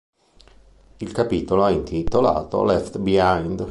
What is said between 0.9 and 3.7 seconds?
Il capitolo è intitolato "Left Behind".